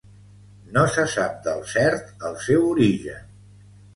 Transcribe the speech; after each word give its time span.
No 0.77 0.85
se 0.93 1.03
sap 1.15 1.35
del 1.49 1.61
cert 1.73 2.25
el 2.29 2.39
seu 2.47 2.65
origen. 2.73 3.31